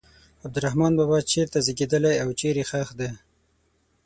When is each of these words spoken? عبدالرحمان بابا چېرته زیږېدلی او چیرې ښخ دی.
عبدالرحمان 0.45 0.91
بابا 0.99 1.17
چېرته 1.31 1.57
زیږېدلی 1.65 2.15
او 2.23 2.29
چیرې 2.39 2.63
ښخ 2.69 2.89
دی. 2.99 3.09